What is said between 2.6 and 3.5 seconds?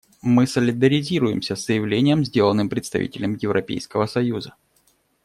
представителем